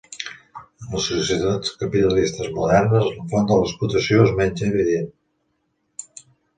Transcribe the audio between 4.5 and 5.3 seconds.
evident.